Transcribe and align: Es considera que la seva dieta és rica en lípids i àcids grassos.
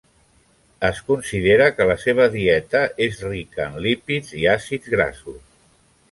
Es 0.87 0.99
considera 1.09 1.67
que 1.79 1.85
la 1.91 1.97
seva 2.03 2.25
dieta 2.35 2.81
és 3.07 3.21
rica 3.25 3.61
en 3.67 3.75
lípids 3.87 4.33
i 4.45 4.47
àcids 4.55 4.93
grassos. 4.95 5.39